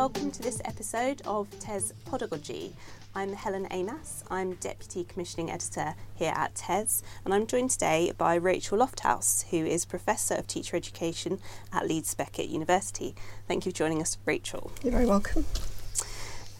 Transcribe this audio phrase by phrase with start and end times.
[0.00, 2.72] welcome to this episode of TES Podagogy.
[3.14, 8.36] I'm Helen Amass, I'm Deputy Commissioning Editor here at TES, and I'm joined today by
[8.36, 11.38] Rachel Lofthouse, who is Professor of Teacher Education
[11.70, 13.14] at Leeds Beckett University.
[13.46, 14.72] Thank you for joining us, Rachel.
[14.82, 15.44] You're very welcome.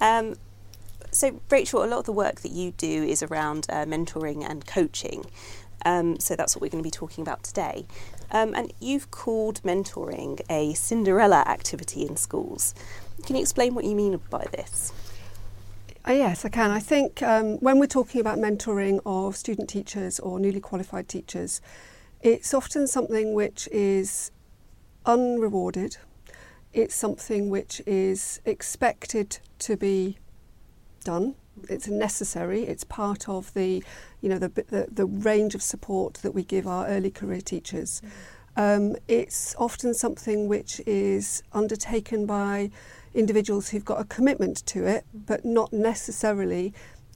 [0.03, 0.35] Um,
[1.11, 4.67] so, Rachel, a lot of the work that you do is around uh, mentoring and
[4.67, 5.25] coaching.
[5.85, 7.87] Um, so that's what we're going to be talking about today.
[8.31, 12.75] Um, and you've called mentoring a Cinderella activity in schools.
[13.25, 14.93] Can you explain what you mean by this?
[16.09, 16.71] Uh, yes, I can.
[16.71, 21.61] I think um, when we're talking about mentoring of student teachers or newly qualified teachers,
[22.23, 24.31] it's often something which is
[25.05, 25.99] unrewarded.
[26.73, 30.17] It's something which is expected to be
[31.05, 31.35] done.
[31.69, 32.63] It's necessary.
[32.63, 33.85] It's part of the,
[34.23, 38.01] you know, the the, the range of support that we give our early career teachers.
[38.57, 42.71] Um, it's often something which is undertaken by
[43.15, 46.73] individuals who've got a commitment to it, but not necessarily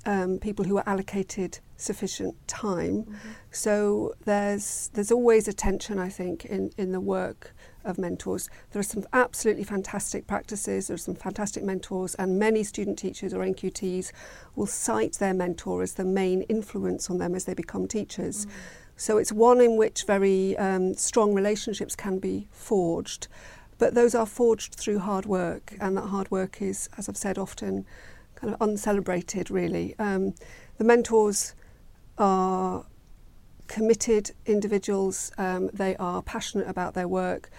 [0.07, 3.05] um, people who are allocated sufficient time.
[3.05, 3.31] Mm-hmm.
[3.51, 8.49] So there's there's always a tension, I think, in, in the work of mentors.
[8.73, 13.35] There are some absolutely fantastic practices, there are some fantastic mentors, and many student teachers
[13.35, 14.13] or NQTs
[14.57, 18.47] will cite their mentor as the main influence on them as they become teachers.
[18.47, 18.57] Mm-hmm.
[18.97, 23.27] So it's one in which very um, strong relationships can be forged,
[23.85, 27.37] but those are forged through hard work, and that hard work is, as I've said
[27.37, 27.85] often,
[28.35, 29.95] kind of uncelebrated, really.
[29.99, 30.33] Um,
[30.79, 31.55] the mentors
[32.17, 32.87] are
[33.67, 37.51] committed individuals, um, they are passionate about their work,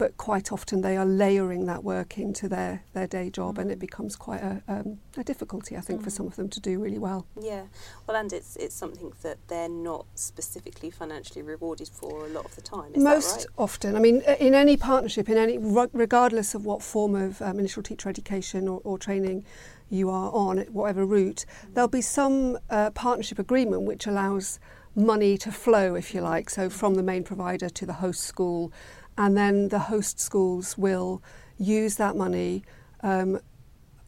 [0.00, 3.60] but quite often they are layering that work into their, their day job mm.
[3.60, 3.82] and it mm.
[3.82, 6.04] becomes quite a, um, a difficulty I think mm.
[6.04, 7.26] for some of them to do really well.
[7.38, 7.64] Yeah,
[8.06, 12.56] well and it's it's something that they're not specifically financially rewarded for a lot of
[12.56, 13.46] the time, is Most right?
[13.58, 17.82] often, I mean in any partnership, in any regardless of what form of um, initial
[17.82, 19.44] teacher education or, or training
[19.90, 21.74] you are on, whatever route, mm.
[21.74, 24.58] there'll be some uh, partnership agreement which allows
[24.94, 28.72] money to flow, if you like, so from the main provider to the host school
[29.20, 31.22] and then the host schools will
[31.58, 32.62] use that money
[33.02, 33.38] um,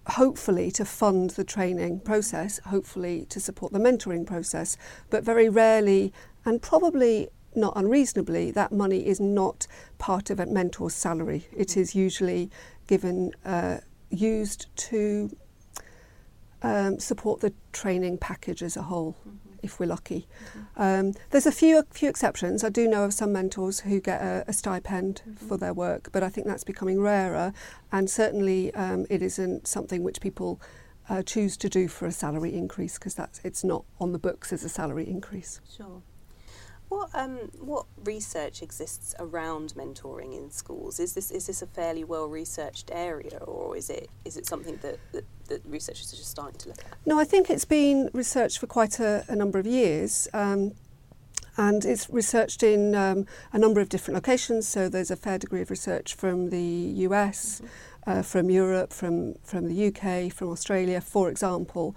[0.06, 4.78] hopefully to fund the training process, hopefully to support the mentoring process,
[5.10, 6.14] but very rarely
[6.46, 9.66] and probably not unreasonably, that money is not
[9.98, 11.46] part of a mentor's salary.
[11.54, 12.50] It is usually
[12.86, 15.36] given, uh, used to
[16.62, 19.14] um, support the training package as a whole.
[19.28, 20.26] Mm-hmm if we're lucky.
[20.76, 22.64] Um, there's a few few exceptions.
[22.64, 25.46] I do know of some mentors who get a, a stipend mm-hmm.
[25.46, 27.52] for their work, but I think that's becoming rarer,
[27.90, 30.60] and certainly um, it isn't something which people
[31.08, 34.52] uh, choose to do for a salary increase because that's it's not on the books
[34.52, 35.60] as a salary increase.
[35.76, 36.02] Sure.
[36.88, 41.00] What um, what research exists around mentoring in schools?
[41.00, 44.76] Is this is this a fairly well researched area, or is it is it something
[44.82, 46.98] that, that, that researchers are just starting to look at?
[47.06, 50.28] No, I think it's been researched for quite a, a number of years.
[50.32, 50.72] Um,
[51.56, 54.66] and it's researched in um, a number of different locations.
[54.66, 56.60] So there's a fair degree of research from the
[57.06, 58.10] US, mm-hmm.
[58.10, 61.94] uh, from Europe, from from the UK, from Australia, for example.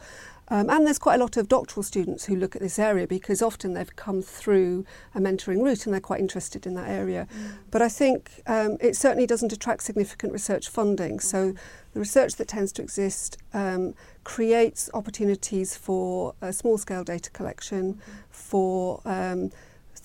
[0.49, 3.41] Um, and there's quite a lot of doctoral students who look at this area because
[3.41, 7.27] often they've come through a mentoring route and they're quite interested in that area.
[7.33, 7.57] Mm.
[7.71, 11.19] But I think um, it certainly doesn't attract significant research funding.
[11.19, 11.53] So
[11.93, 18.11] the research that tends to exist um, creates opportunities for small scale data collection, mm-hmm.
[18.29, 19.51] for um,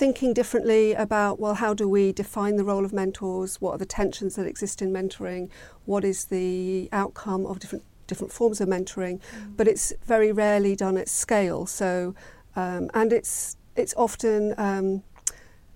[0.01, 3.85] thinking differently about well how do we define the role of mentors what are the
[3.85, 5.51] tensions that exist in mentoring
[5.85, 9.57] what is the outcome of different different forms of mentoring, mm.
[9.57, 11.67] but it's very rarely done at scale.
[11.67, 12.15] So,
[12.63, 15.03] um, and it's it's often um,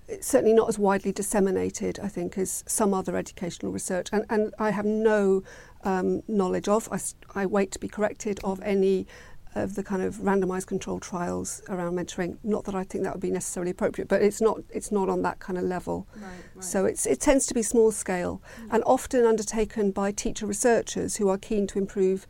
[0.09, 4.09] it's certainly not as widely disseminated, I think, as some other educational research.
[4.13, 5.43] And, and I have no
[5.83, 6.99] um, knowledge of, I,
[7.43, 9.07] I wait to be corrected, of any
[9.55, 12.39] of the kind of randomized controlled trials around mentoring.
[12.43, 15.23] Not that I think that would be necessarily appropriate, but it's not it's not on
[15.23, 16.09] that kind of level.
[16.17, 16.65] Right, right.
[16.65, 18.75] So it's it tends to be small scale mm-hmm.
[18.75, 22.27] and often undertaken by teacher researchers who are keen to improve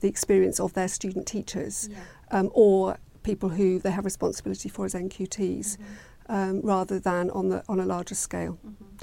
[0.00, 1.98] the experience of their student teachers yeah.
[2.30, 5.84] um, or people who they have responsibility for as NQTs, mm-hmm.
[6.28, 8.58] um, rather than on the on a larger scale.
[8.66, 8.96] Mm-hmm.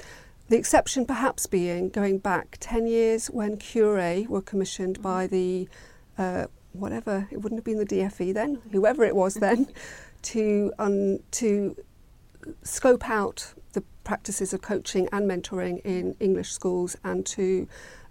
[0.48, 5.02] The exception perhaps being going back 10 years when CUREE were commissioned mm-hmm.
[5.02, 5.68] by the
[6.18, 9.66] uh, whatever it wouldn't have been the DFE then, whoever it was then,
[10.22, 11.76] to um, to
[12.62, 17.68] scope out the practices of coaching and mentoring in English schools and to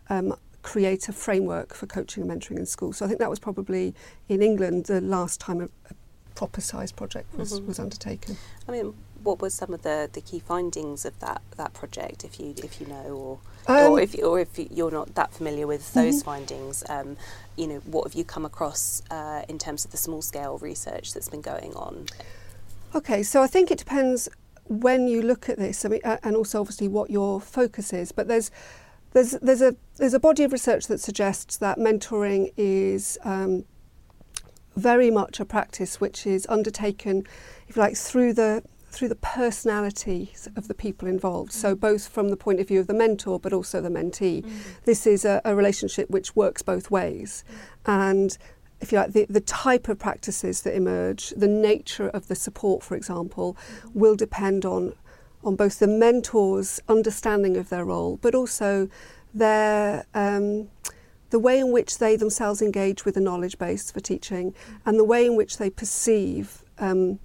[0.09, 2.97] um, create a framework for coaching and mentoring in schools.
[2.97, 3.93] So I think that was probably
[4.29, 5.93] in England the last time a, a
[6.35, 7.67] proper sized project was, mm-hmm.
[7.67, 8.37] was undertaken.
[8.67, 8.93] I mean,
[9.23, 12.79] what were some of the, the key findings of that, that project, if you if
[12.81, 16.25] you know, or Um, or if or if you're not that familiar with those Mhm.
[16.25, 17.17] findings, um,
[17.55, 21.13] you know, what have you come across uh, in terms of the small scale research
[21.13, 22.07] that's been going on?
[22.95, 24.29] Okay, so I think it depends
[24.67, 28.11] when you look at this, I mean, and also obviously what your focus is.
[28.11, 28.51] But there's
[29.13, 33.65] there's there's a there's a body of research that suggests that mentoring is um,
[34.75, 37.27] very much a practice which is undertaken,
[37.67, 41.51] if you like, through the through the personalities of the people involved.
[41.51, 44.45] So both from the point of view of the mentor, but also the mentee.
[44.85, 47.43] This is a, a relationship which works both ways,
[47.85, 48.37] and
[48.81, 52.83] if you like, the, the type of practices that emerge, the nature of the support,
[52.83, 53.55] for example,
[53.93, 54.93] will depend on
[55.43, 58.89] on both the mentor's understanding of their role, but also
[59.33, 60.69] their um,
[61.29, 64.53] the way in which they themselves engage with the knowledge base for teaching,
[64.85, 67.19] and the way in which they perceive um,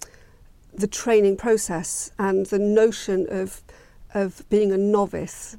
[0.76, 3.62] the training process and the notion of
[4.14, 5.56] of being a novice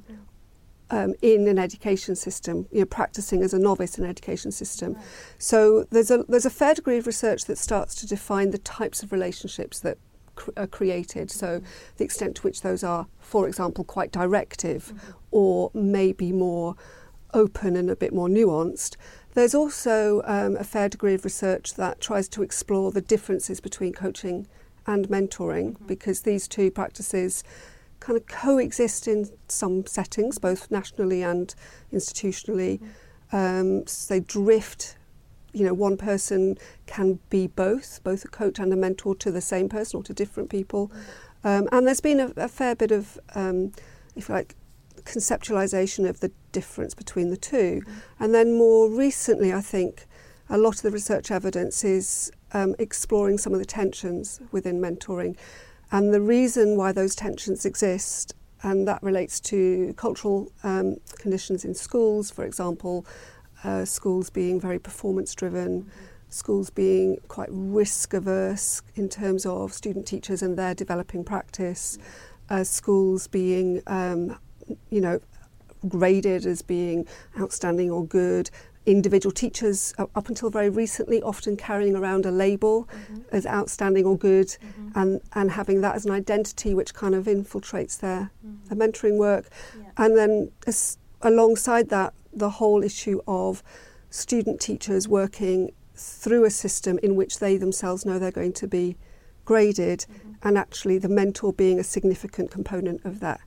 [0.89, 4.97] um, in an education system, you know, practicing as a novice in an education system.
[5.37, 9.03] So there's a there's a fair degree of research that starts to define the types
[9.03, 9.97] of relationships that
[10.35, 11.29] cr- are created.
[11.29, 11.61] So
[11.97, 14.93] the extent to which those are, for example, quite directive,
[15.31, 16.75] or maybe more
[17.33, 18.95] open and a bit more nuanced.
[19.33, 23.93] There's also um, a fair degree of research that tries to explore the differences between
[23.93, 24.47] coaching
[24.87, 27.43] and mentoring because these two practices
[27.99, 31.53] kind of coexist in some settings, both nationally and
[31.93, 32.79] institutionally.
[33.31, 34.95] Um, s- they drift.
[35.53, 39.41] You know, one person can be both, both a coach and a mentor to the
[39.41, 40.91] same person or to different people.
[41.43, 43.71] Um, and there's been a, a fair bit of, um,
[44.15, 44.55] if you like,
[45.03, 47.81] conceptualization of the difference between the two.
[48.19, 50.05] And then more recently, I think
[50.49, 55.35] a lot of the research evidence is um, exploring some of the tensions within mentoring
[55.91, 58.33] and the reason why those tensions exist.
[58.63, 63.05] And that relates to cultural um, conditions in schools, for example,
[63.63, 65.89] uh, schools being very performance driven,
[66.29, 71.97] schools being quite risk averse in terms of student teachers and their developing practice,
[72.49, 74.37] uh, schools being, um,
[74.89, 75.19] you know,
[75.87, 77.05] graded as being
[77.39, 78.49] outstanding or good.
[78.87, 83.21] Individual teachers, uh, up until very recently, often carrying around a label mm-hmm.
[83.33, 84.89] as outstanding or good, mm-hmm.
[84.95, 88.67] and, and having that as an identity which kind of infiltrates their, mm-hmm.
[88.67, 89.49] their mentoring work.
[89.77, 89.91] Yeah.
[89.97, 93.61] And then, as, alongside that, the whole issue of
[94.09, 98.95] student teachers working through a system in which they themselves know they're going to be
[99.43, 100.05] graded,
[100.43, 103.41] and actually the mentor being a significant component of that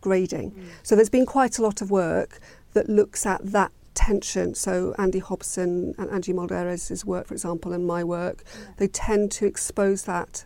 [0.00, 0.52] grading.
[0.52, 0.64] Mm.
[0.82, 2.40] So there's been quite a lot of work
[2.72, 4.54] that looks at that tension.
[4.54, 8.44] So Andy Hobson and Angi Malderez' work, for example, and my work,
[8.76, 10.44] they tend to expose that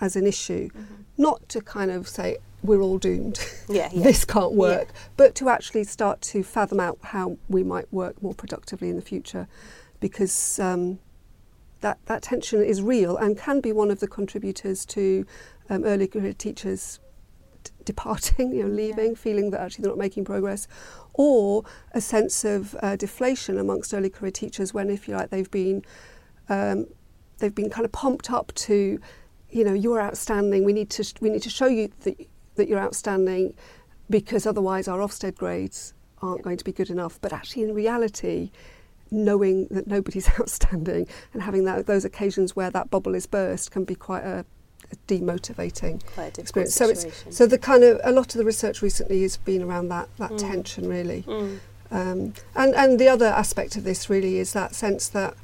[0.00, 0.68] as an issue,
[1.16, 3.38] not to kind of say we're all doomed,
[3.68, 4.02] Yeah, yeah.
[4.08, 8.34] this can't work, but to actually start to fathom out how we might work more
[8.34, 9.46] productively in the future,
[10.00, 10.98] because um,
[11.80, 15.24] that that tension is real and can be one of the contributors to
[15.68, 16.98] um, early career teachers
[17.62, 20.66] d- departing, you know, leaving, feeling that actually they're not making progress,
[21.20, 21.62] or
[21.92, 25.84] a sense of uh, deflation amongst early career teachers when, if you like, they've been
[26.48, 26.86] um,
[27.36, 28.98] they've been kind of pumped up to,
[29.50, 30.64] you know, you're outstanding.
[30.64, 32.16] We need to sh- we need to show you that
[32.54, 33.52] that you're outstanding,
[34.08, 37.20] because otherwise our Ofsted grades aren't going to be good enough.
[37.20, 38.50] But actually, in reality,
[39.10, 43.84] knowing that nobody's outstanding and having that, those occasions where that bubble is burst can
[43.84, 44.46] be quite a,
[44.92, 46.74] a demotivating Quite a experience.
[46.74, 49.88] So it's so the kind of a lot of the research recently has been around
[49.88, 50.38] that that Mm.
[50.38, 51.22] tension really.
[51.22, 51.60] Mm.
[51.92, 55.34] Um, and and the other aspect of this really is that sense that,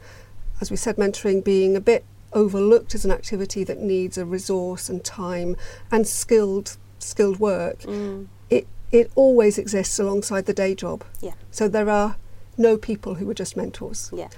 [0.61, 4.89] as we said, mentoring being a bit overlooked as an activity that needs a resource
[4.89, 5.57] and time
[5.91, 7.81] and skilled skilled work.
[7.83, 8.27] Mm.
[8.51, 11.05] It it always exists alongside the day job.
[11.21, 11.33] Yeah.
[11.51, 12.17] So there are
[12.57, 14.11] no people who are just mentors.
[14.15, 14.29] Yeah,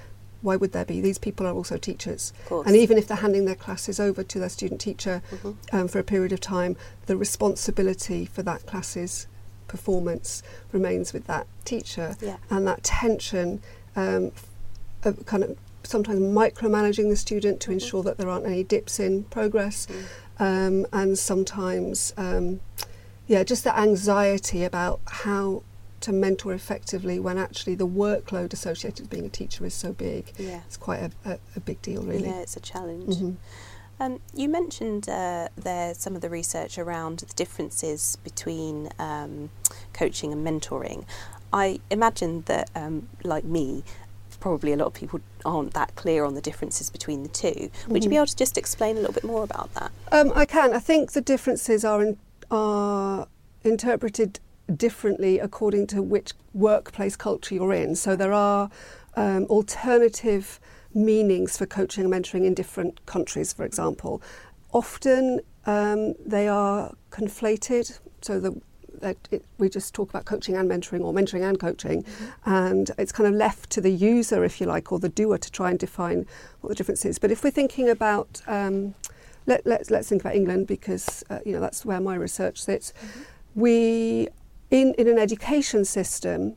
[0.41, 1.01] Why would there be?
[1.01, 2.33] These people are also teachers.
[2.51, 5.57] And even if they're handing their classes over to their student teacher Mhm.
[5.73, 6.77] um, for a period of time,
[7.07, 9.27] the responsibility for that class's
[9.67, 10.43] performance
[10.73, 12.17] remains with that teacher.
[12.21, 12.37] Yeah.
[12.51, 13.61] And that tension
[13.97, 14.31] um,
[15.03, 17.75] of kind of sometimes micromanaging the student to Mhm.
[17.75, 20.05] ensure that there aren't any dips in progress, Mm.
[20.45, 22.61] um, and sometimes, um,
[23.27, 25.63] yeah, just the anxiety about how
[26.01, 30.33] to mentor effectively when actually the workload associated with being a teacher is so big.
[30.39, 30.61] Yeah.
[30.67, 32.29] It's quite a, a, a big deal, really.
[32.29, 33.17] Yeah, it's a challenge.
[33.17, 33.37] Mhm.
[34.01, 39.51] Um, you mentioned uh, there some of the research around the differences between um,
[39.93, 41.05] coaching and mentoring.
[41.53, 43.83] I imagine that, um, like me,
[44.39, 47.93] probably a lot of people aren't that clear on the differences between the 2 mm-hmm.
[47.93, 49.91] Would you be able to just explain a little bit more about that?
[50.13, 50.73] Um, I can.
[50.73, 52.19] I think the differences are in,
[52.51, 53.27] are
[53.65, 54.39] interpreted
[54.77, 57.95] differently according to which workplace culture you're in.
[57.95, 58.71] So there are
[59.17, 60.61] um, alternative
[60.95, 64.23] meanings for coaching and mentoring in different countries, for example.
[64.73, 68.61] Often um, they are conflated, so the
[69.01, 72.51] that it, we just talk about coaching and mentoring or mentoring and coaching mm-hmm.
[72.51, 75.53] and it's kind of left to the user if you like or the doer to
[75.53, 76.27] try and define
[76.61, 78.95] what the difference is but if we're thinking about um,
[79.47, 82.93] let, let, let's think about England because uh, you know that's where my research sits
[82.93, 83.61] mm-hmm.
[83.61, 84.29] we
[84.71, 86.57] in, in an education system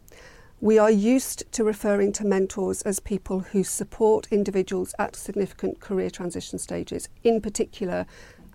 [0.61, 6.11] we are used to referring to mentors as people who support individuals at significant career
[6.11, 8.05] transition stages, in particular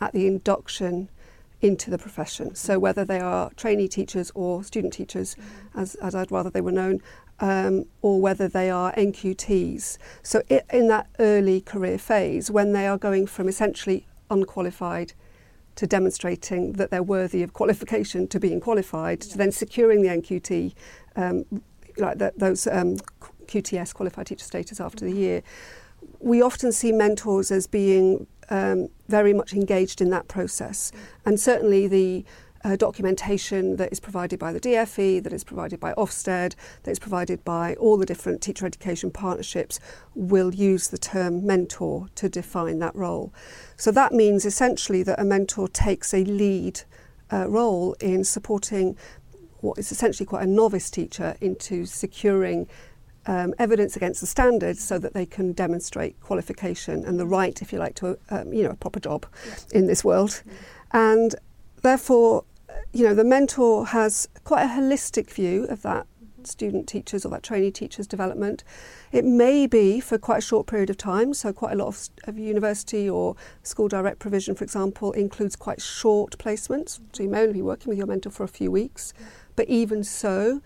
[0.01, 1.11] at the induction
[1.61, 2.55] into the profession.
[2.55, 5.35] So whether they are trainee teachers or student teachers,
[5.75, 7.01] as, as I'd rather they were known,
[7.41, 9.99] um, or whether they are NQTs.
[10.23, 15.13] So it, in that early career phase, when they are going from essentially unqualified
[15.77, 19.33] to demonstrating that they're worthy of qualification to being qualified, yeah.
[19.33, 20.75] to then securing the NQT
[21.17, 21.45] um,
[21.99, 22.97] like the, those um,
[23.47, 25.43] QTS qualified teacher status after the year,
[26.21, 30.93] we often see mentors as being um, very much engaged in that process.
[31.25, 32.25] And certainly the
[32.67, 36.99] uh, documentation that is provided by the DFE, that is provided by Ofsted, that is
[36.99, 39.79] provided by all the different teacher education partnerships
[40.17, 43.33] will use the term mentor to define that role.
[43.77, 46.81] So that means essentially that a mentor takes a lead
[47.33, 48.97] uh, role in supporting
[49.61, 52.67] what is essentially quite a novice teacher into securing
[53.27, 57.73] um, evidence against the standards so that they can demonstrate qualification and the right, if
[57.73, 59.55] you like, to a, um, you know a proper job yeah.
[59.79, 60.53] in this world, mm.
[60.93, 61.35] and
[61.83, 62.45] therefore,
[62.93, 66.07] you know, the mentor has quite a holistic view of that
[66.47, 68.65] student teachers or that trainee teachers development.
[69.13, 72.09] It may be for quite a short period of time, so quite a lot of,
[72.25, 77.01] of university or school direct provision, for example, includes quite short placements.
[77.13, 79.13] So you may only be working with your mentor for a few weeks.
[79.57, 80.63] But even so,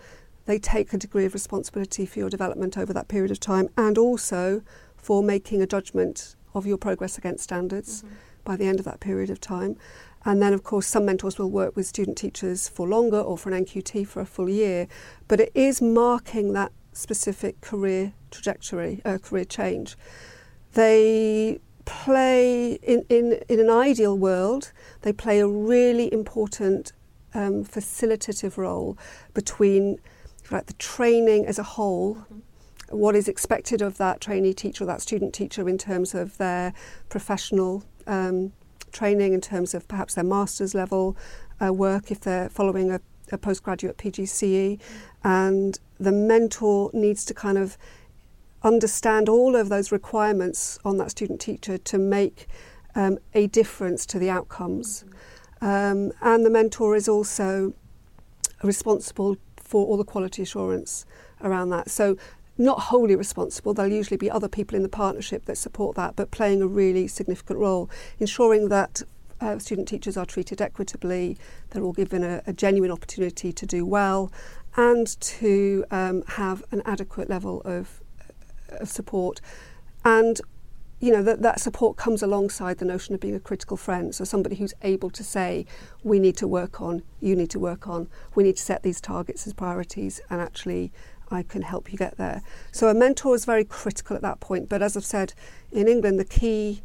[0.46, 3.96] they take a degree of responsibility for your development over that period of time and
[3.96, 4.62] also
[4.96, 8.14] for making a judgment of your progress against standards mm-hmm.
[8.44, 9.76] by the end of that period of time.
[10.24, 13.50] And then, of course, some mentors will work with student teachers for longer or for
[13.50, 14.86] an NQT for a full year.
[15.28, 19.96] But it is marking that specific career trajectory, uh, career change.
[20.74, 24.72] They play, in, in, in an ideal world,
[25.02, 26.92] they play a really important
[27.34, 28.98] um, facilitative role
[29.34, 29.98] between
[30.50, 32.16] like, the training as a whole.
[32.16, 32.38] Mm-hmm.
[32.90, 36.74] What is expected of that trainee teacher or that student teacher in terms of their
[37.08, 38.52] professional um,
[38.92, 41.16] training, in terms of perhaps their master's level
[41.64, 43.00] uh, work if they're following a,
[43.32, 44.78] a postgraduate PGCE,
[45.24, 47.76] and the mentor needs to kind of
[48.62, 52.46] understand all of those requirements on that student teacher to make
[52.94, 55.04] um, a difference to the outcomes.
[55.04, 55.16] Mm-hmm.
[55.62, 57.74] Um, and the mentor is also
[58.62, 61.04] responsible for all the quality assurance
[61.42, 61.90] around that.
[61.90, 62.16] So,
[62.60, 66.30] not wholly responsible, there'll usually be other people in the partnership that support that, but
[66.30, 69.02] playing a really significant role, ensuring that
[69.40, 71.38] uh, student teachers are treated equitably,
[71.70, 74.30] they're all given a, a genuine opportunity to do well,
[74.76, 78.02] and to um, have an adequate level of,
[78.68, 79.40] of support.
[80.04, 80.40] And
[81.00, 84.22] you know that that support comes alongside the notion of being a critical friend so
[84.22, 85.64] somebody who's able to say
[86.04, 89.00] we need to work on you need to work on we need to set these
[89.00, 90.92] targets as priorities and actually
[91.30, 94.68] I can help you get there so a mentor is very critical at that point
[94.68, 95.34] but as I've said
[95.72, 96.82] in England the key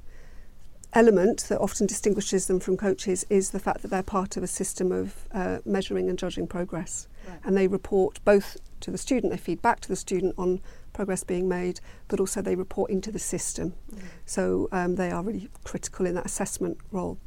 [0.94, 4.48] element that often distinguishes them from coaches is the fact that they're part of a
[4.48, 7.40] system of uh, measuring and judging progress right.
[7.44, 10.62] and they report both to the student they feed back to the student on
[10.96, 13.76] progress being made, but also they report into the system.
[13.94, 14.02] Mm.
[14.26, 17.20] So um, they are really critical in that assessment role.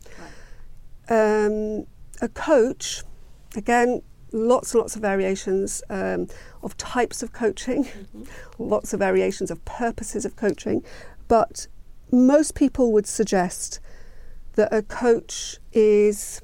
[1.08, 1.44] Right.
[1.46, 1.86] Um,
[2.20, 3.02] a coach,
[3.54, 6.28] again, lots and lots of variations um,
[6.62, 8.24] of types of coaching, mm-hmm.
[8.58, 10.82] lots of variations of purposes of coaching,
[11.28, 11.66] but
[12.10, 13.80] most people would suggest
[14.54, 16.42] that a coach is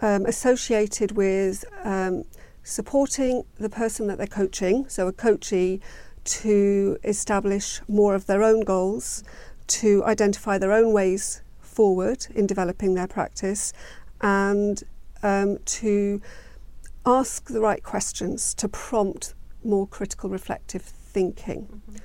[0.00, 2.24] um, associated with um,
[2.62, 5.80] supporting the person that they're coaching, so a coachee,
[6.24, 9.24] to establish more of their own goals,
[9.66, 13.72] to identify their own ways forward in developing their practice,
[14.20, 14.82] and
[15.22, 16.20] um, to
[17.04, 21.66] ask the right questions to prompt more critical reflective thinking.
[21.66, 21.96] Mm-hmm.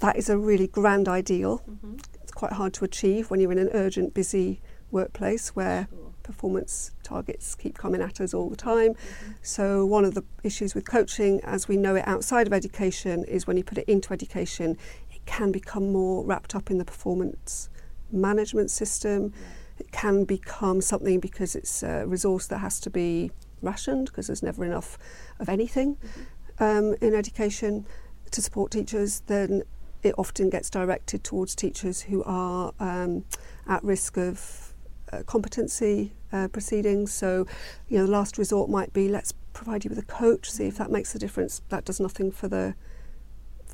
[0.00, 1.62] That is a really grand ideal.
[1.68, 1.98] Mm-hmm.
[2.22, 6.92] It's quite hard to achieve when you're in an urgent, busy workplace where sure performance
[7.02, 8.94] targets keep coming at us all the time.
[8.94, 9.32] Mm-hmm.
[9.42, 13.46] So, one of the issues with coaching, as we know it outside of education, is
[13.46, 14.76] when you put it into education,
[15.10, 17.68] it can become more wrapped up in the performance
[18.10, 19.32] management system.
[19.34, 19.46] Yeah.
[19.80, 23.30] It can become something because it's a resource that has to be
[23.62, 24.98] rationed because there's never enough
[25.38, 26.62] of anything mm-hmm.
[26.62, 27.86] um, in education
[28.30, 29.20] to support teachers.
[29.26, 29.62] Then
[30.02, 33.24] it often gets directed towards teachers who are um,
[33.66, 34.74] at risk of
[35.12, 37.12] uh, competency uh, proceedings.
[37.12, 37.46] So,
[37.88, 40.78] you know, the last resort might be let's provide you with a coach, see if
[40.78, 41.62] that makes a difference.
[41.68, 42.74] That does nothing for the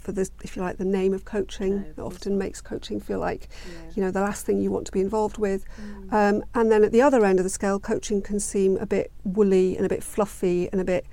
[0.09, 1.83] for the if you like the name of coaching.
[1.83, 2.47] No, it often not.
[2.47, 3.93] makes coaching feel like yeah.
[3.95, 5.67] you know the last thing you want to be involved with.
[5.79, 6.13] Mm.
[6.13, 9.13] Um, and then at the other end of the scale, coaching can seem a bit
[9.25, 11.05] woolly and a bit fluffy and a bit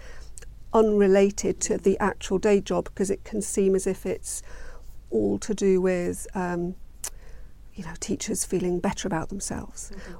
[0.73, 4.41] unrelated to the actual day job because it can seem as if it's
[5.09, 6.75] all to do with um,
[7.73, 9.91] you know teachers feeling better about themselves.
[9.93, 10.13] Mm-hmm.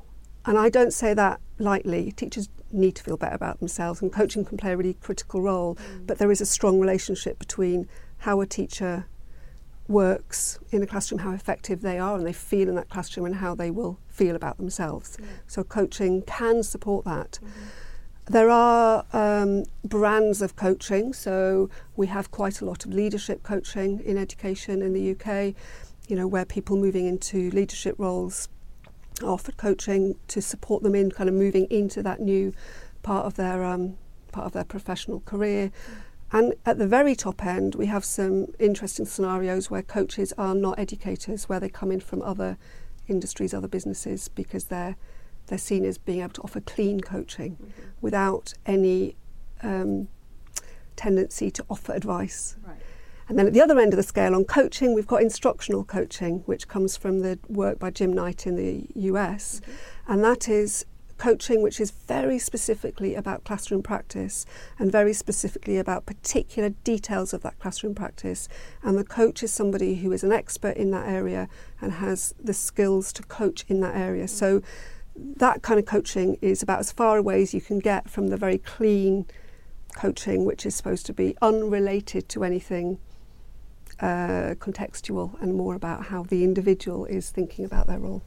[0.48, 2.12] And I don't say that lightly.
[2.12, 5.76] Teachers need to feel better about themselves, and coaching can play a really critical role.
[5.76, 6.08] Mm.
[6.08, 7.88] But there is a strong relationship between
[8.26, 9.06] how a teacher
[9.88, 13.36] works in a classroom, how effective they are, and they feel in that classroom, and
[13.36, 15.16] how they will feel about themselves.
[15.20, 15.28] Yeah.
[15.46, 17.34] So, coaching can support that.
[17.34, 18.34] Mm-hmm.
[18.34, 24.00] There are um, brands of coaching, so we have quite a lot of leadership coaching
[24.04, 25.54] in education in the UK,
[26.08, 28.50] you know, where people moving into leadership roles
[29.22, 32.54] are offered coaching to support them in kind of moving into that new
[33.04, 33.98] part of their um,
[34.32, 35.72] part of their professional career.
[36.32, 40.80] And at the very top end, we have some interesting scenarios where coaches are not
[40.80, 42.58] educators, where they come in from other
[43.08, 44.96] industries, other businesses, because they're
[45.48, 47.82] they're seen as being able to offer clean coaching mm-hmm.
[48.02, 49.16] without any
[49.62, 50.08] um,
[50.96, 52.58] tendency to offer advice.
[52.66, 52.78] Right.
[53.28, 56.40] And then at the other end of the scale on coaching, we've got instructional coaching,
[56.46, 59.62] which comes from the work by Jim Knight in the US.
[59.62, 60.14] Mm-hmm.
[60.14, 60.86] And that is
[61.18, 64.46] coaching which is very specifically about classroom practice
[64.78, 68.48] and very specifically about particular details of that classroom practice.
[68.84, 71.48] And the coach is somebody who is an expert in that area
[71.82, 74.28] and has the skills to coach in that area.
[74.28, 74.62] So
[75.16, 78.38] that kind of coaching is about as far away as you can get from the
[78.38, 79.26] very clean
[79.96, 83.00] coaching, which is supposed to be unrelated to anything
[84.00, 88.24] uh, contextual and more about how the individual is thinking about their role.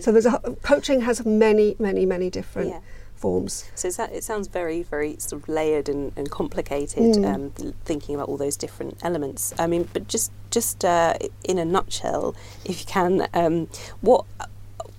[0.00, 2.70] So there's a, coaching has many, many, many different.
[2.70, 2.80] Yeah.
[3.16, 3.70] Forms.
[3.74, 7.14] So it sounds very, very sort of layered and, and complicated.
[7.14, 7.34] Mm.
[7.34, 9.54] Um, thinking about all those different elements.
[9.58, 12.34] I mean, but just just uh, in a nutshell,
[12.66, 13.68] if you can, um,
[14.02, 14.26] what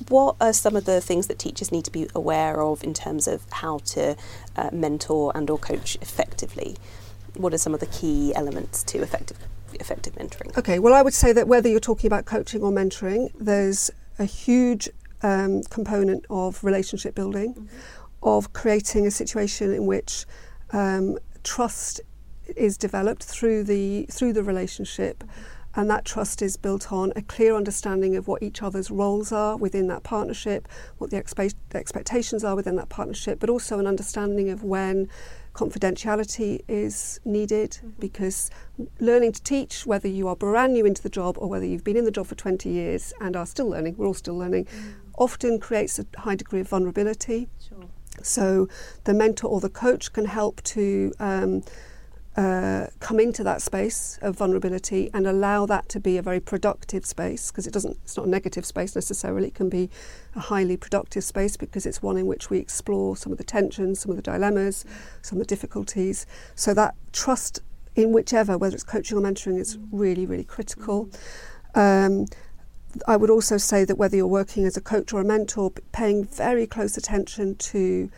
[0.10, 3.28] what are some of the things that teachers need to be aware of in terms
[3.28, 4.16] of how to
[4.56, 6.78] uh, mentor and or coach effectively?
[7.36, 9.38] What are some of the key elements to effective
[9.74, 10.58] effective mentoring?
[10.58, 14.26] Okay, well, I would say that whether you're talking about coaching or mentoring, there's a
[14.26, 14.90] huge
[15.22, 17.68] um, component of relationship building, mm-hmm.
[18.24, 20.26] of creating a situation in which
[20.72, 22.02] um, trust
[22.56, 25.20] is developed through the through the relationship.
[25.20, 29.32] Mm-hmm and that trust is built on a clear understanding of what each other's roles
[29.32, 33.78] are within that partnership, what the, expe- the expectations are within that partnership, but also
[33.78, 35.10] an understanding of when
[35.56, 37.90] confidentiality is needed mm-hmm.
[38.00, 38.52] because
[39.00, 41.98] learning to teach, whether you are brand new into the job or whether you've been
[41.98, 44.94] in the job for 20 years and are still learning, we're all still learning, mm.
[45.18, 47.48] often creates a high degree of vulnerability.
[47.68, 47.86] Sure.
[48.22, 48.68] So
[49.06, 51.64] the mentor or the coach can help to um,
[52.38, 57.06] uh, come into that space of vulnerability and allow that to be a very productive
[57.06, 59.90] space because it doesn't it's not a negative space necessarily it can be
[60.36, 64.02] a highly productive space because it's one in which we explore some of the tensions
[64.02, 64.84] some of the dilemmas
[65.22, 67.62] some of the difficulties so that trust
[67.96, 71.10] in whichever whether it's coaching or mentoring is really really critical
[71.74, 72.26] um,
[73.08, 76.26] I would also say that whether you're working as a coach or a mentor paying
[76.26, 78.10] very close attention to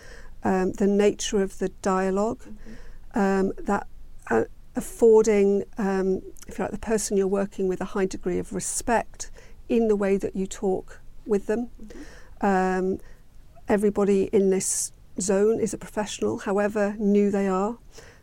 [0.43, 3.19] um, the nature of the dialog mm-hmm.
[3.19, 3.87] um, that
[4.29, 4.43] uh,
[4.75, 9.31] affording, um, if you like, the person you're working with a high degree of respect
[9.69, 11.69] in the way that you talk with them.
[11.81, 12.45] Mm-hmm.
[12.45, 12.99] Um,
[13.67, 17.77] everybody in this zone is a professional, however new they are,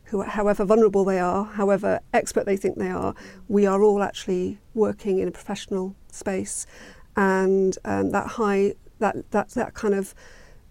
[0.05, 3.15] who, however vulnerable they are, however expert they think they are.
[3.49, 6.67] We are all actually working in a professional space,
[7.17, 10.15] and um, that high, that that that kind of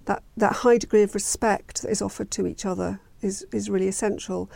[0.06, 3.88] that that high degree of respect that is offered to each other is is really
[3.88, 4.50] essential.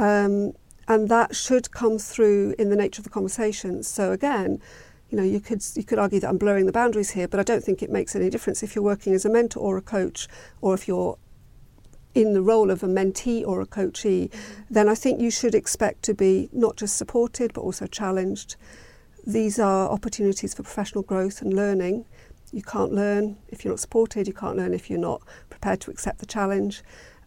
[0.00, 0.54] Um,
[0.88, 3.82] and that should come through in the nature of the conversation.
[3.82, 4.60] So again,
[5.10, 7.42] you know, you could you could argue that I'm blurring the boundaries here, but I
[7.42, 10.26] don't think it makes any difference if you're working as a mentor or a coach,
[10.60, 11.18] or if you're
[12.14, 14.28] in the role of a mentee or a coachee.
[14.28, 14.62] Mm-hmm.
[14.74, 18.56] Then I think you should expect to be not just supported but also challenged.
[19.26, 22.06] These are opportunities for professional growth and learning,
[22.52, 25.90] you can't learn if you're not supported, you can't learn if you're not prepared to
[25.90, 26.82] accept the challenge.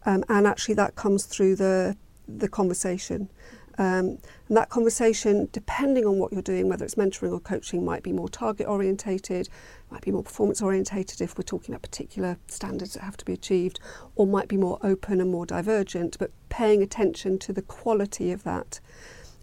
[0.06, 1.96] Um, and actually, that comes through the,
[2.28, 3.28] the conversation.
[3.76, 8.02] Um, and that conversation, depending on what you're doing, whether it's mentoring or coaching, might
[8.02, 9.48] be more target orientated,
[9.90, 13.32] might be more performance orientated if we're talking about particular standards that have to be
[13.32, 13.80] achieved,
[14.14, 18.44] or might be more open and more divergent, but paying attention to the quality of
[18.44, 18.78] that.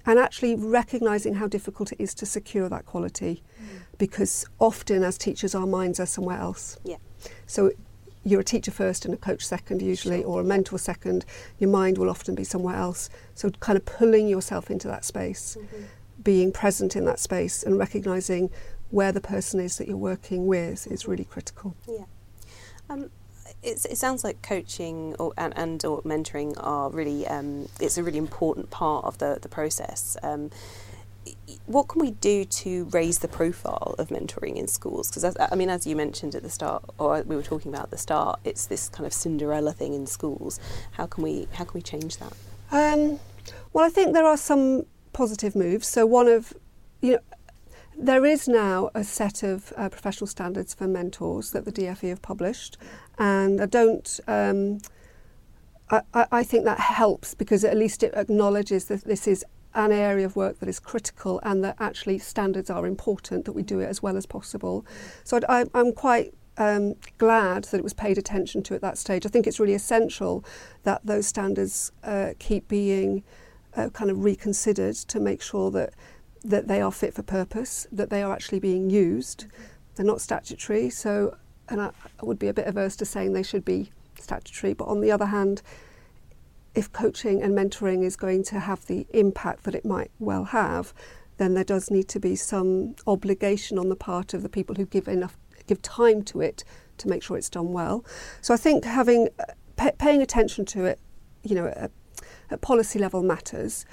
[0.05, 3.81] And actually recognizing how difficult it is to secure that quality mm.
[3.99, 6.79] because often as teachers, our minds are somewhere else.
[6.83, 6.97] Yeah.
[7.45, 7.71] So
[8.23, 11.25] you're a teacher first and a coach second usually, or a mentor second.
[11.59, 13.09] Your mind will often be somewhere else.
[13.35, 15.83] So kind of pulling yourself into that space, mm-hmm.
[16.23, 18.49] being present in that space, and recognizing
[18.91, 21.75] where the person is that you're working with is really critical.
[21.87, 22.05] Yeah.
[22.89, 23.09] Um,
[23.63, 28.17] it sounds like coaching or, and, and or mentoring are really um, it's a really
[28.17, 30.17] important part of the the process.
[30.23, 30.49] Um,
[31.65, 35.09] what can we do to raise the profile of mentoring in schools?
[35.09, 37.91] Because I mean, as you mentioned at the start, or we were talking about at
[37.91, 40.59] the start, it's this kind of Cinderella thing in schools.
[40.91, 42.33] How can we how can we change that?
[42.71, 43.19] Um,
[43.73, 45.87] well, I think there are some positive moves.
[45.87, 46.53] So one of
[47.01, 47.19] you know.
[47.97, 52.21] There is now a set of uh, professional standards for mentors that the DFE have
[52.21, 52.77] published,
[53.19, 54.19] and I don't.
[54.27, 54.79] Um,
[55.91, 60.25] I, I think that helps because at least it acknowledges that this is an area
[60.25, 63.85] of work that is critical and that actually standards are important, that we do it
[63.85, 64.85] as well as possible.
[65.23, 69.25] So I, am quite um, glad that it was paid attention to at that stage.
[69.25, 70.43] I think it's really essential
[70.83, 73.23] that those standards uh, keep being
[73.75, 75.93] uh, kind of reconsidered to make sure that
[76.43, 79.45] that they are fit for purpose, that they are actually being used.
[79.93, 81.37] They're not statutory, so
[81.69, 84.73] and I, I would be a bit averse to saying they should be statutory.
[84.73, 85.61] But on the other hand,
[86.75, 90.93] if coaching and mentoring is going to have the impact that it might well have,
[91.37, 94.85] then there does need to be some obligation on the part of the people who
[94.85, 96.63] give enough give time to it
[96.97, 98.03] to make sure it's done well.
[98.41, 100.99] So I think having uh, paying attention to it,
[101.43, 101.91] you know, at,
[102.49, 103.85] at policy level matters.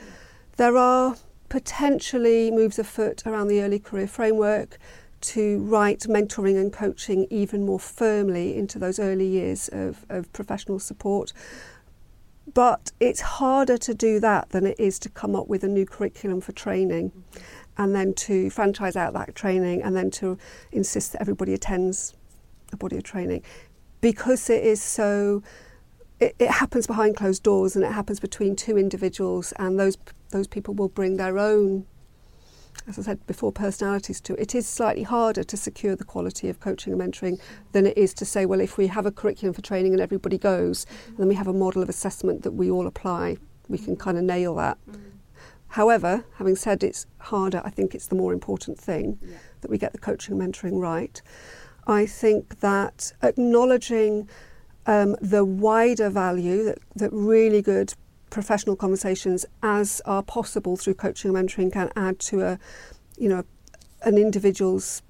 [0.57, 1.17] There are
[1.49, 4.79] potentially moves afoot around the early career framework
[5.21, 10.79] to write mentoring and coaching even more firmly into those early years of, of professional
[10.79, 11.33] support.
[12.59, 15.87] But it's harder to do that than it is to come up with a new
[15.87, 17.13] curriculum for training
[17.77, 20.37] and then to franchise out that training and then to
[20.73, 22.17] insist that everybody attends
[22.73, 23.45] a body of training.
[24.01, 25.41] Because it is so,
[26.19, 29.97] it, it happens behind closed doors and it happens between two individuals, and those,
[30.31, 31.87] those people will bring their own
[32.87, 36.61] as I said before, personalities to it is slightly harder to secure the quality of
[36.61, 37.41] coaching and mentoring
[37.73, 40.39] than it is to say, well, if we have a curriculum for training and everybody
[40.39, 41.09] goes, mm-hmm.
[41.11, 43.37] and then we have a model of assessment that we all apply,
[43.69, 44.79] we can kind of nail that.
[44.89, 45.09] Mm-hmm.
[45.69, 49.37] However, having said it's harder, I think it's the more important thing yeah.
[49.61, 51.21] that we get the coaching and mentoring right.
[51.87, 54.29] I think that acknowledging
[54.87, 57.95] um, the wider value that, that really good
[58.31, 62.59] professional conversations as are possible through coaching and mentoring can add to a
[63.17, 63.45] you know
[64.03, 65.03] an individual's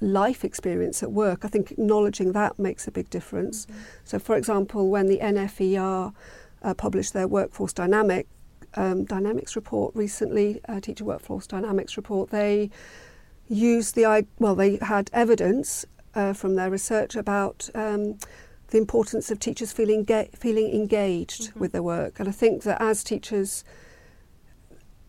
[0.00, 3.80] life experience at work i think acknowledging that makes a big difference mm-hmm.
[4.04, 6.12] so for example when the NFER
[6.62, 8.26] uh, published their workforce dynamic
[8.74, 12.70] um, dynamics report recently uh, teacher workforce dynamics report they
[13.48, 18.18] used the I well they had evidence uh, from their research about um,
[18.68, 21.60] the importance of teachers feeling feeling engaged mm-hmm.
[21.60, 22.18] with their work.
[22.18, 23.64] And I think that as teachers,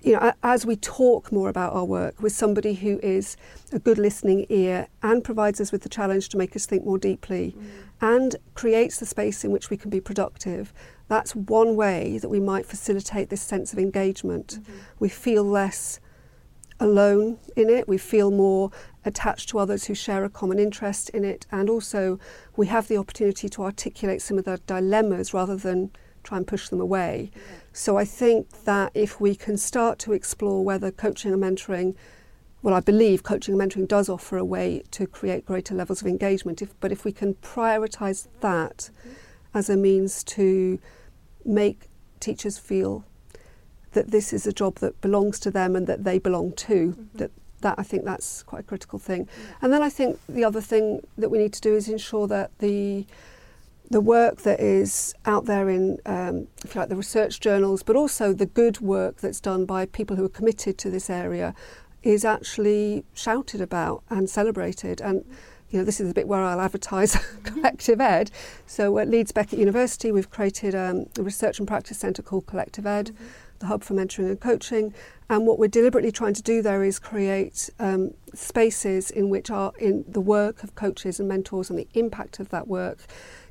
[0.02, 3.36] you know, as we talk more about our work with somebody who is
[3.72, 7.00] a good listening ear and provides us with the challenge to make us think more
[7.00, 7.66] deeply mm.
[8.00, 10.72] and creates the space in which we can be productive,
[11.08, 14.60] that's one way that we might facilitate this sense of engagement.
[14.62, 14.74] Mm-hmm.
[15.00, 16.00] We feel less
[16.80, 17.88] alone in it.
[17.88, 18.72] We feel more
[19.06, 21.46] attached to others who share a common interest in it.
[21.52, 22.20] And also,
[22.56, 25.92] we have the opportunity to articulate some of the dilemmas rather than
[26.24, 27.32] try and push them away.
[27.72, 31.96] So I think that if we can start to explore whether coaching and mentoring,
[32.62, 36.08] well, I believe coaching and mentoring does offer a way to create greater levels of
[36.08, 36.62] engagement.
[36.62, 38.90] If, but if we can prioritise that
[39.54, 40.80] as a means to
[41.46, 41.88] make
[42.20, 43.06] teachers feel
[43.92, 46.92] that this is a job that belongs to them and that they belong to.
[46.92, 47.18] Mm-hmm.
[47.18, 49.28] That that I think that's quite a critical thing.
[49.28, 49.56] Yeah.
[49.62, 52.52] And then I think the other thing that we need to do is ensure that
[52.60, 53.06] the
[53.90, 57.96] the work that is out there in, um, if you like, the research journals, but
[57.96, 61.56] also the good work that's done by people who are committed to this area,
[62.04, 65.00] is actually shouted about and celebrated.
[65.00, 65.24] And
[65.70, 68.30] you know, this is the bit where I'll advertise Collective Ed.
[68.66, 72.86] So at Leeds Beckett University, we've created um, a research and practice centre called Collective
[72.86, 73.12] Ed.
[73.14, 74.94] Mm-hmm the hub for mentoring and coaching.
[75.30, 79.74] And what we're deliberately trying to do there is create um, spaces in which are
[79.80, 83.00] in the work of coaches and mentors and the impact of that work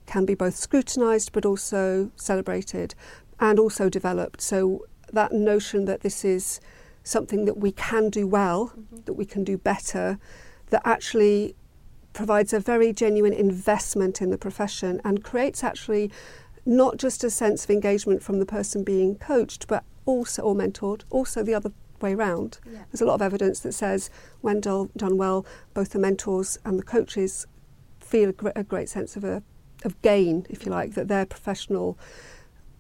[0.07, 2.95] can be both scrutinised but also celebrated
[3.41, 4.41] and also developed.
[4.41, 6.61] So that notion that this is
[7.03, 9.05] something that we can do well, mm-hmm.
[9.05, 10.19] that we can do better,
[10.71, 11.55] that actually
[12.13, 16.11] provides a very genuine investment in the profession and creates actually
[16.65, 21.03] not just a sense of engagement from the person being coached, but also or mentored,
[21.11, 22.59] also the other way round.
[22.65, 22.85] Yeah.
[22.91, 26.83] There's a lot of evidence that says when done well, both the mentors and the
[26.83, 27.47] coaches
[28.01, 29.43] feel a, gr- a great sense of a
[29.85, 31.99] of gain, if you like, that their professional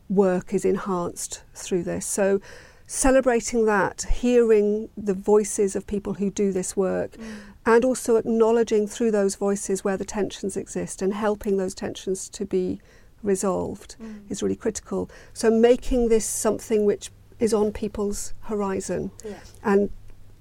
[0.09, 2.07] work is enhanced through this.
[2.07, 2.41] So
[2.87, 7.25] celebrating that, hearing the voices of people who do this work, mm.
[7.65, 12.45] and also acknowledging through those voices where the tensions exist and helping those tensions to
[12.45, 12.81] be
[13.23, 14.31] resolved mm.
[14.31, 15.11] is really critical.
[15.33, 19.35] So making this something which is on people's horizon yeah.
[19.63, 19.91] and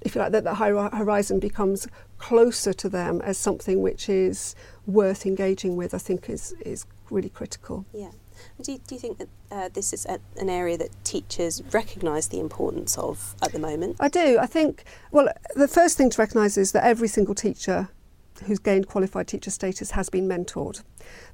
[0.02, 4.56] if you like that the horizon becomes closer to them as something which is
[4.86, 7.86] worth engaging with I think is is really critical.
[7.94, 8.12] Yeah.
[8.62, 12.28] Do you, do you think that uh, this is a, an area that teachers recognise
[12.28, 13.98] the importance of at the moment?
[14.00, 14.38] I do.
[14.40, 17.90] I think, well, the first thing to recognise is that every single teacher
[18.46, 20.84] who's gained qualified teacher status has been mentored.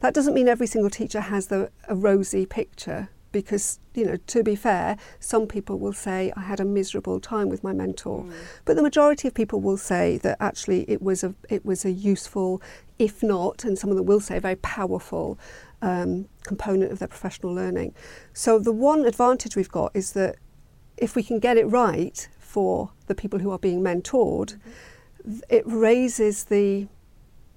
[0.02, 4.44] That doesn't mean every single teacher has the, a rosy picture because you know to
[4.44, 8.34] be fair some people will say i had a miserable time with my mentor mm.
[8.65, 11.91] but the majority of people will say that actually it was a it was a
[11.91, 12.62] useful
[13.00, 15.38] if not and some of them will say very powerful
[15.82, 17.94] um, component of their professional learning.
[18.34, 20.36] So the one advantage we've got is that
[20.98, 25.39] if we can get it right for the people who are being mentored, mm-hmm.
[25.50, 26.88] it raises the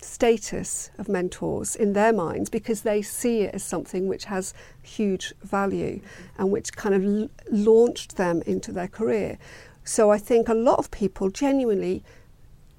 [0.04, 5.34] status of mentors in their minds because they see it as something which has huge
[5.42, 6.00] value
[6.38, 9.38] and which kind of l- launched them into their career.
[9.84, 12.02] So I think a lot of people genuinely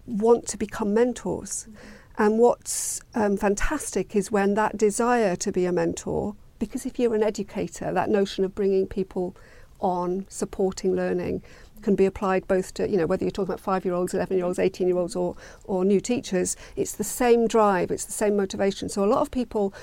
[0.05, 1.67] want to become mentors.
[1.69, 1.95] Mm-hmm.
[2.17, 7.15] And what's um, fantastic is when that desire to be a mentor, because if you're
[7.15, 9.35] an educator, that notion of bringing people
[9.79, 11.43] on, supporting learning,
[11.81, 14.37] can be applied both to, you know, whether you're talking about five year olds, 11
[14.37, 15.35] year olds, 18 year olds, or,
[15.65, 18.89] or new teachers, it's the same drive, it's the same motivation.
[18.89, 19.73] So a lot of people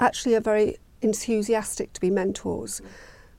[0.00, 2.80] actually are very enthusiastic to be mentors.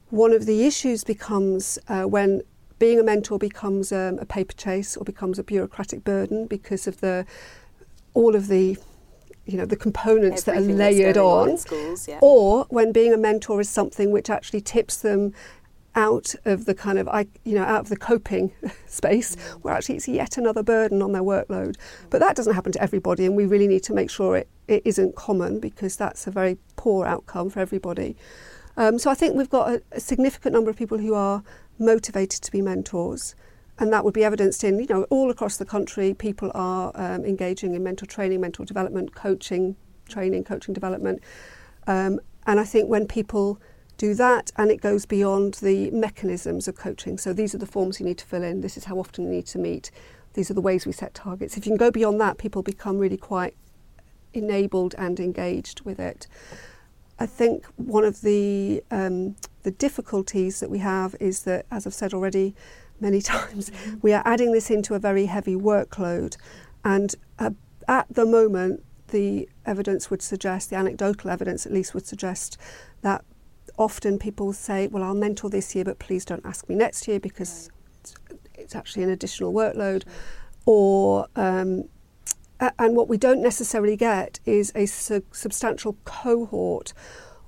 [0.10, 2.41] One of the issues becomes uh, when
[2.79, 6.99] being a mentor becomes um, a paper chase or becomes a bureaucratic burden because of
[6.99, 7.25] the
[8.13, 8.77] all of the
[9.45, 12.19] you know the components Everything that are layered on, on schools, yeah.
[12.21, 15.34] or when being a mentor is something which actually tips them
[15.95, 17.08] out of the kind of
[17.43, 18.51] you know out of the coping
[18.88, 21.75] space where actually it's yet another burden on their workload
[22.10, 24.82] but that doesn't happen to everybody and we really need to make sure it, it
[24.86, 28.15] isn't common because that's a very poor outcome for everybody
[28.75, 31.43] um, so I think we've got a, a significant number of people who are
[31.77, 33.36] motivated to be mentors
[33.79, 37.25] and that would be evidenced in, you know, all across the country, people are um,
[37.25, 39.75] engaging in mental training, mental development, coaching,
[40.08, 41.21] training, coaching development.
[41.88, 43.60] Um, and I think when people
[43.97, 47.99] do that and it goes beyond the mechanisms of coaching, so these are the forms
[47.99, 49.91] you need to fill in, this is how often you need to meet,
[50.34, 51.58] these are the ways we set targets.
[51.58, 53.56] If you can go beyond that, people become really quite
[54.34, 56.27] enabled and engaged with it.
[57.19, 61.93] I think one of the um, the difficulties that we have is that, as I've
[61.93, 62.56] said already,
[62.99, 66.38] many times, we are adding this into a very heavy workload.
[66.84, 67.51] And uh,
[67.88, 72.58] at the moment, the evidence would suggest, the anecdotal evidence at least would suggest
[73.01, 73.23] that
[73.77, 77.19] often people say, well, I'll mentor this year, but please don't ask me next year
[77.19, 78.15] because it's,
[78.55, 80.03] it's actually an additional workload.
[80.65, 81.86] Or, um,
[82.59, 86.93] and what we don't necessarily get is a su- substantial cohort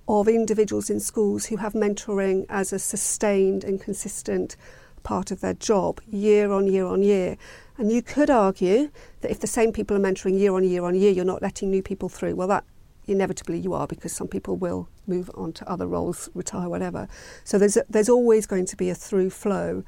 [0.07, 4.55] of individuals in schools who have mentoring as a sustained and consistent
[5.03, 7.37] part of their job year on year on year.
[7.77, 10.95] And you could argue that if the same people are mentoring year on year on
[10.95, 12.35] year, you're not letting new people through.
[12.35, 12.63] Well, that
[13.07, 17.07] inevitably you are because some people will move on to other roles, retire, whatever.
[17.43, 19.83] So there's a, there's always going to be a through flow.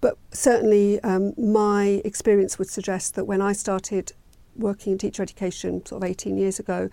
[0.00, 4.12] But certainly, um, my experience would suggest that when I started
[4.56, 6.90] working in teacher education, sort of 18 years ago,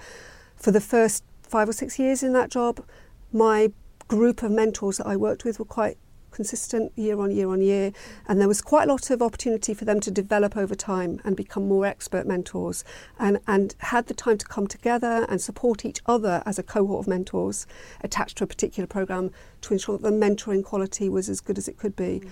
[0.56, 2.86] for the first five or six years in that job,
[3.34, 3.72] my
[4.08, 5.98] group of mentors that I worked with were quite
[6.32, 7.92] consistent year on year on year.
[8.28, 11.36] And there was quite a lot of opportunity for them to develop over time and
[11.36, 12.84] become more expert mentors
[13.18, 17.06] and, and had the time to come together and support each other as a cohort
[17.06, 17.66] of mentors
[18.02, 21.68] attached to a particular program to ensure that the mentoring quality was as good as
[21.68, 22.22] it could be.
[22.24, 22.30] Mm.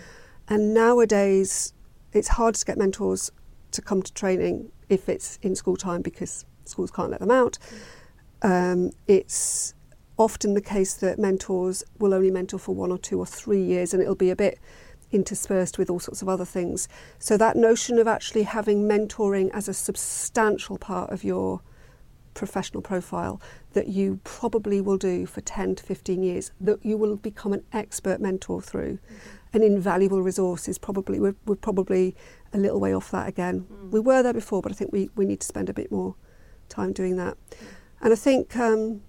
[0.49, 1.73] And nowadays,
[2.13, 3.31] it's hard to get mentors
[3.71, 7.57] to come to training if it's in school time because schools can't let them out.
[7.61, 7.77] Mm.
[8.43, 9.73] Um, it's
[10.17, 13.93] often the case that mentors will only mentor for one or two or three years
[13.93, 14.59] and it'll be a bit
[15.11, 16.89] interspersed with all sorts of other things.
[17.19, 21.61] So that notion of actually having mentoring as a substantial part of your
[22.33, 23.41] professional profile
[23.73, 27.63] that you probably will do for 10 to 15 years, that you will become an
[27.73, 28.93] expert mentor through.
[28.93, 29.57] Mm-hmm.
[29.57, 32.15] An invaluable resource is probably, we're, we're, probably
[32.53, 33.65] a little way off that again.
[33.71, 33.91] Mm.
[33.91, 36.15] We were there before, but I think we, we need to spend a bit more
[36.69, 37.37] time doing that.
[37.49, 37.57] Mm.
[38.01, 39.01] And I think, um,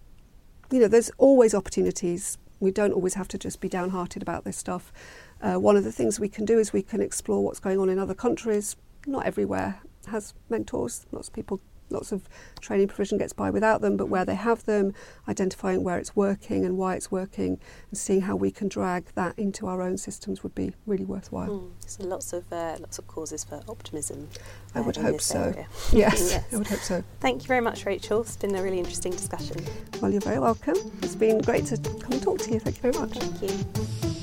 [0.71, 2.39] you know, there's always opportunities.
[2.61, 4.93] We don't always have to just be downhearted about this stuff.
[5.41, 7.89] Uh, one of the things we can do is we can explore what's going on
[7.89, 8.77] in other countries.
[9.07, 11.07] Not everywhere has mentors.
[11.13, 12.29] Lots of people lots of
[12.61, 14.95] training provision gets by without them, but where they have them,
[15.29, 19.39] identifying where it's working and why it's working, and seeing how we can drag that
[19.39, 21.49] into our own systems would be really worthwhile.
[21.49, 21.71] Mm.
[21.87, 24.29] So lots of uh, lots of causes for optimism.
[24.75, 25.55] Uh, I would hope so.
[25.93, 27.05] yes, yes, I would hope so.
[27.21, 28.21] Thank you very much, Rachel.
[28.21, 29.65] It's been a really interesting discussion.
[30.01, 30.77] Well, you're very welcome.
[31.03, 32.61] It's been great to come and talk to you.
[32.61, 33.19] Thank you very much.
[33.19, 34.18] Thank you.